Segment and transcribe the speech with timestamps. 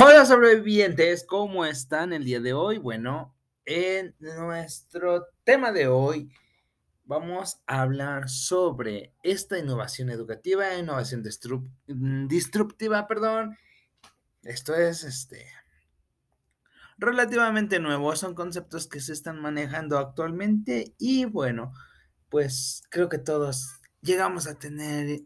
[0.00, 2.78] Hola sobrevivientes, ¿cómo están el día de hoy?
[2.78, 3.32] Bueno,
[3.64, 6.32] en nuestro tema de hoy
[7.04, 11.22] vamos a hablar sobre esta innovación educativa, innovación
[11.86, 13.56] mm, disruptiva, perdón.
[14.42, 15.46] Esto es este
[16.98, 21.72] relativamente nuevo, son conceptos que se están manejando actualmente y bueno,
[22.30, 25.20] pues creo que todos llegamos a tener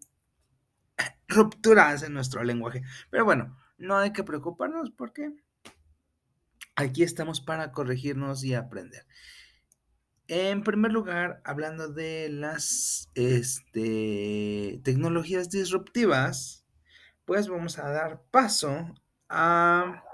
[1.26, 2.82] rupturas en nuestro lenguaje.
[3.10, 5.32] Pero bueno, no hay que preocuparnos porque
[6.77, 9.06] aquí estamos para corregirnos y aprender.
[10.27, 16.66] En primer lugar, hablando de las este, tecnologías disruptivas,
[17.24, 18.95] pues vamos a dar paso
[19.28, 20.04] a,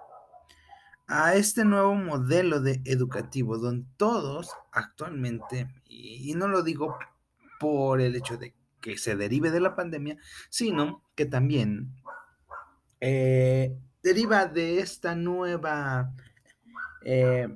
[1.35, 6.97] este nuevo modelo de educativo donde todos actualmente, y no lo digo
[7.61, 10.17] por el hecho de que se derive de la pandemia,
[10.49, 11.95] sino que también
[13.07, 16.15] eh, deriva de esta nueva
[17.05, 17.55] eh,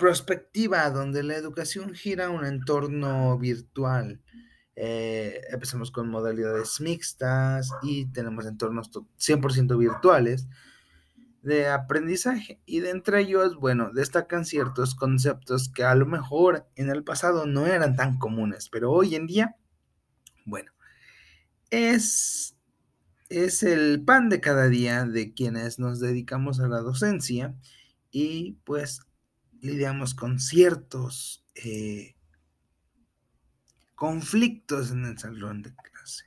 [0.00, 4.20] perspectiva donde la educación gira un entorno virtual.
[4.74, 10.48] Eh, empezamos con modalidades mixtas y tenemos entornos 100% virtuales
[11.42, 16.90] de aprendizaje y de entre ellos, bueno, destacan ciertos conceptos que a lo mejor en
[16.90, 19.54] el pasado no eran tan comunes, pero hoy en día,
[20.44, 20.72] bueno,
[21.70, 22.55] es
[23.28, 27.54] es el pan de cada día de quienes nos dedicamos a la docencia
[28.10, 29.00] y pues
[29.60, 32.14] lidiamos con ciertos eh,
[33.94, 36.24] conflictos en el salón de clase.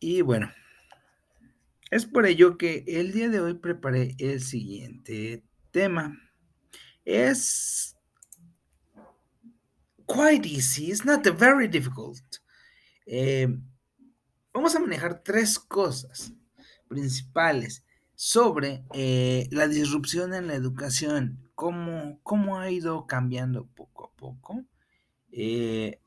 [0.00, 0.50] Y bueno,
[1.90, 6.18] es por ello que el día de hoy preparé el siguiente tema.
[7.04, 7.96] Es
[10.06, 12.41] quite easy, it's not very difficult.
[13.06, 13.48] Eh,
[14.52, 16.32] vamos a manejar tres cosas
[16.88, 24.16] principales sobre eh, la disrupción en la educación, cómo, cómo, ha ido cambiando poco a
[24.16, 24.64] poco,
[25.32, 26.00] eh,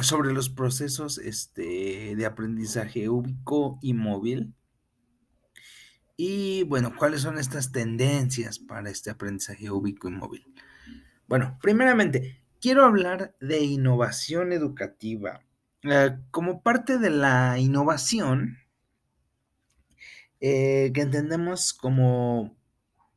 [0.00, 4.54] sobre los procesos este, de aprendizaje ubico y móvil,
[6.16, 10.54] y bueno, cuáles son estas tendencias para este aprendizaje ubico y móvil.
[11.28, 15.45] Bueno, primeramente, quiero hablar de innovación educativa
[15.88, 18.58] eh, como parte de la innovación,
[20.40, 22.56] eh, que entendemos como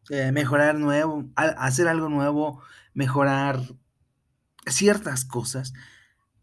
[0.09, 2.61] eh, mejorar nuevo, hacer algo nuevo,
[2.93, 3.59] mejorar
[4.67, 5.73] ciertas cosas,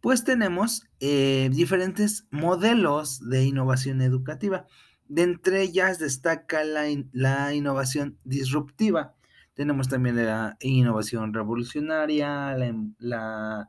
[0.00, 4.66] pues tenemos diferentes modelos de innovación educativa.
[5.08, 9.14] De entre ellas destaca la, la innovación disruptiva.
[9.54, 13.68] Tenemos también la innovación revolucionaria, la la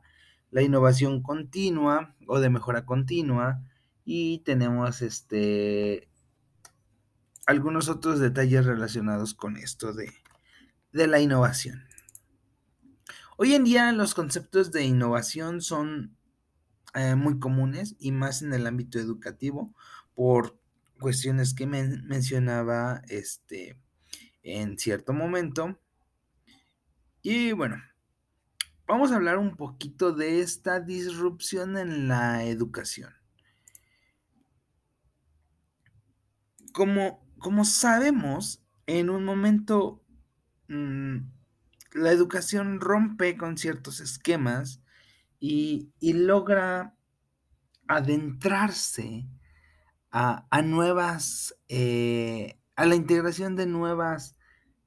[0.52, 3.62] innovación continua o de mejora continua
[4.04, 6.08] y tenemos este
[7.46, 10.12] algunos otros detalles relacionados con esto de,
[10.92, 11.84] la innovación.
[13.38, 16.14] Hoy en día los conceptos de innovación son
[16.94, 19.74] eh, muy comunes y más en el ámbito educativo
[20.14, 20.58] por
[21.00, 23.80] cuestiones que mencionaba este
[24.42, 25.78] en cierto momento.
[27.22, 27.76] Y bueno,
[28.88, 33.12] vamos a hablar un poquito de esta disrupción en la educación.
[36.72, 40.02] Como, como sabemos, en un momento
[40.68, 41.18] mm,
[41.92, 44.82] la educación rompe con ciertos esquemas
[45.38, 46.96] y, logra
[47.86, 49.28] adentrarse
[50.10, 54.36] a, nuevas, eh, a la integración de nuevas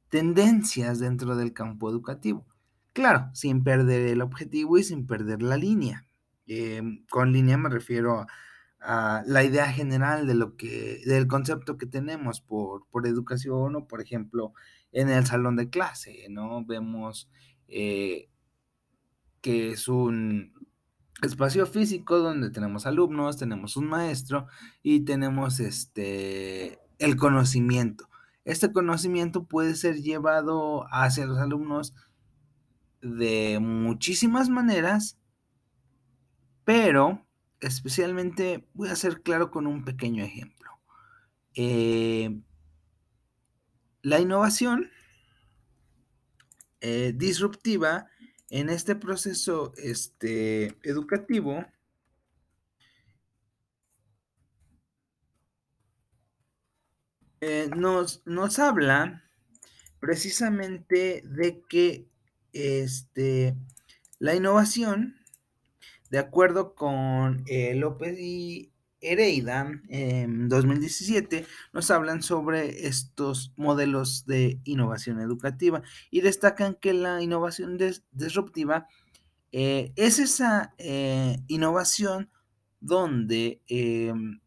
[0.10, 2.51] tendencias dentro del campo educativo.
[2.94, 6.06] Claro, sin perder el objetivo y sin perder la línea.
[6.46, 8.26] Em, con línea me refiero
[8.82, 14.02] a, la idea general de lo que, del concepto que tenemos por, educación o, por
[14.02, 14.54] ejemplo,
[14.92, 16.66] en el salón de clase, ¿no?
[16.66, 17.30] Vemos
[17.68, 18.30] eh,
[19.42, 20.54] que es un
[21.22, 24.48] espacio físico donde tenemos alumnos, tenemos un maestro
[24.84, 28.10] y tenemos este el conocimiento.
[28.46, 31.94] Este conocimiento puede ser llevado hacia los alumnos
[33.02, 35.18] de muchísimas maneras,
[36.64, 37.26] pero
[37.60, 40.72] especialmente voy a ser claro con un pequeño ejemplo.
[41.54, 42.42] Eh,
[44.04, 44.90] la innovación
[46.80, 48.08] eh, disruptiva
[48.50, 51.66] en este proceso este, educativo
[57.42, 59.24] eh, nos, nos habla
[60.00, 62.11] precisamente de que
[62.54, 63.56] este,
[64.20, 65.16] la innovación,
[66.10, 68.72] de acuerdo con eh, López y
[69.02, 75.82] Hereida, en 2017, nos hablan sobre estos modelos de innovación educativa
[76.12, 77.80] y destacan que la innovación
[78.12, 78.88] disruptiva
[79.52, 82.30] eh, es esa eh, innovación
[82.80, 84.40] donde, em,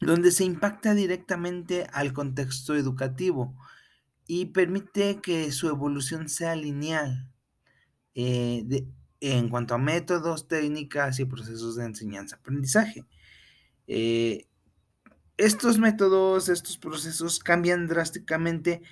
[0.00, 3.54] donde se impacta directamente al contexto educativo
[4.26, 7.30] y permite que su evolución sea lineal.
[8.14, 8.86] Eh,
[9.20, 13.04] en cuanto a métodos, técnicas y procesos de enseñanza-aprendizaje.
[13.86, 14.46] Eh,
[15.36, 18.82] estos métodos, estos procesos cambian drásticamente,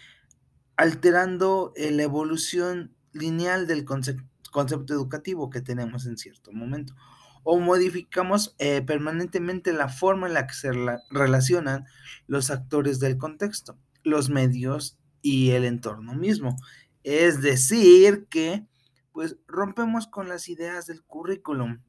[0.77, 6.95] alterando la evolución lineal del concepto, educativo que tenemos en cierto momento.
[7.43, 10.71] O modificamos eh, permanentemente la forma en la que se
[11.11, 11.85] relacionan
[12.27, 16.55] los actores del contexto, los medios y el entorno mismo.
[17.03, 18.69] Es decir, que
[19.11, 21.81] pues rompemos con las ideas del currículum,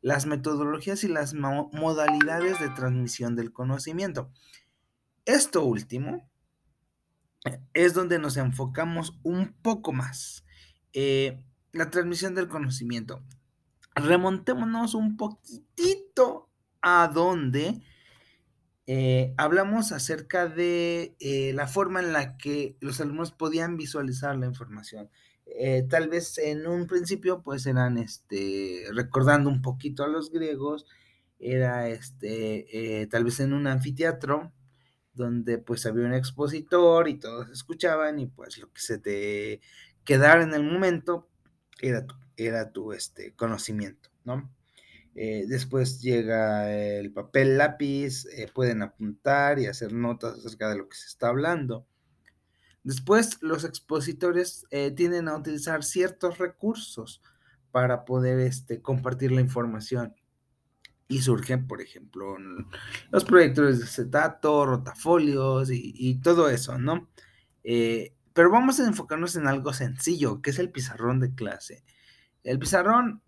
[0.00, 4.30] las metodologías y las modalidades de transmisión del conocimiento.
[5.24, 6.30] Esto último
[7.74, 10.44] es donde nos enfocamos un poco más.
[10.92, 11.42] Eh,
[11.72, 13.24] la transmisión del conocimiento.
[13.96, 16.48] Remontémonos un poquitito
[16.80, 17.82] a donde
[18.90, 24.46] eh, hablamos acerca de eh, la forma en la que los alumnos podían visualizar la
[24.46, 25.10] información.
[25.44, 30.86] Eh, tal vez en un principio pues eran este recordando un poquito a los griegos
[31.38, 34.52] era este tal vez en un anfiteatro
[35.14, 39.60] donde pues había un expositor y todos escuchaban y pues lo que se te
[40.04, 41.28] quedara en el momento
[41.80, 44.50] era tu, era tu este, conocimiento, ¿no?
[45.20, 48.24] Eh, después llega el papel lápiz,
[48.54, 51.86] pueden apuntar y hacer notas acerca de lo que se está hablando.
[52.84, 57.20] Después, los expositores eh, tienden a utilizar ciertos recursos
[57.70, 60.14] para poder este, compartir la información.
[61.08, 62.36] Y surgen, por ejemplo,
[63.10, 67.08] los proyectores de acetato, rotafolios y, todo eso, ¿no?
[67.64, 71.82] Eh, pero vamos a enfocarnos en algo sencillo, que es el pizarrón de clase.
[72.44, 73.22] El pizarrón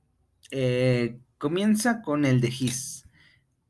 [0.50, 3.08] eh, comienza con el de GIS.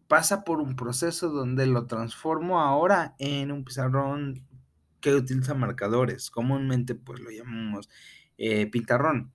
[0.08, 4.44] Pasa por un proceso donde lo transformo ahora en un pizarrón
[5.00, 6.30] que utiliza marcadores.
[6.30, 7.88] Comúnmente pues lo llamamos
[8.38, 9.32] eh, pintarrón.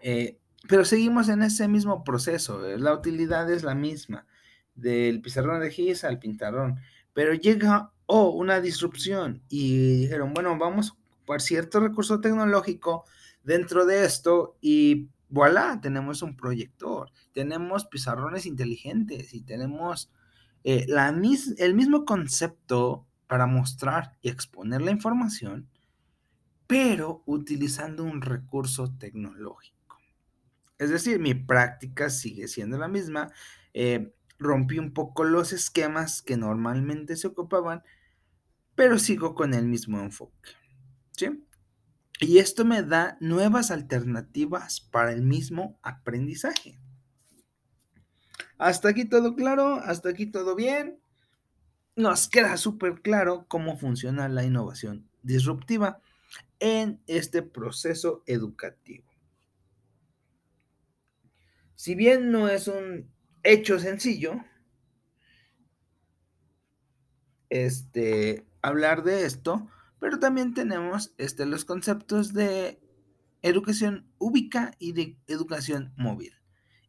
[0.00, 0.38] Eh,
[0.68, 2.60] pero seguimos en ese mismo proceso.
[2.78, 4.24] La utilidad es la misma.
[4.76, 6.78] Del pizarrón de GIS al pintarrón.
[7.12, 13.04] Pero llega oh, una disrupción y dijeron, bueno, vamos por cierto recurso tecnológico
[13.42, 20.10] dentro de esto y voilà, tenemos un proyector, tenemos pizarrones inteligentes y tenemos
[20.64, 21.14] la
[21.58, 25.68] el mismo concepto para mostrar y exponer la información,
[26.66, 29.98] pero utilizando un recurso tecnológico.
[30.78, 33.30] Es decir, mi práctica sigue siendo la misma.
[33.74, 37.82] Eh, rompí un poco los esquemas que normalmente se ocupaban,
[38.74, 40.50] pero sigo con el mismo enfoque.
[41.12, 41.44] ¿sí?
[42.18, 46.78] Y esto me da nuevas alternativas para el mismo aprendizaje.
[48.58, 50.98] Hasta aquí todo claro, hasta aquí todo bien
[51.96, 56.00] nos queda súper claro cómo funciona la innovación disruptiva
[56.60, 59.04] en este proceso educativo.
[61.74, 63.10] Si bien no es un
[63.42, 64.44] hecho sencillo,
[67.48, 72.78] este, hablar de esto, pero también tenemos este, los conceptos de
[73.42, 76.34] educación ubica y de educación móvil.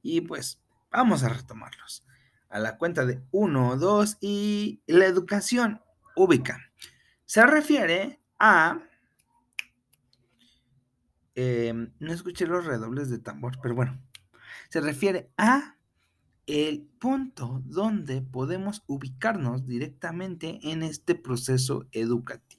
[0.02, 0.60] Y pues
[0.98, 2.04] vamos a retomarlos
[2.50, 5.80] a la cuenta de 1, 2 y la educación
[6.16, 6.72] ubica.
[7.24, 8.82] Se refiere a...
[11.36, 14.02] Em, no escuché los redobles de tambor, pero bueno.
[14.70, 15.78] Se refiere a
[16.48, 22.57] el punto donde podemos ubicarnos directamente en este proceso educativo.